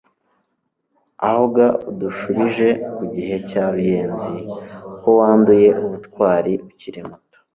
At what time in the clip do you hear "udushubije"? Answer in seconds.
1.89-2.67